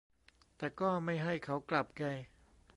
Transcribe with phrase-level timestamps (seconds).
[0.57, 2.03] แต่ก็ไม่ให้เขากลับไง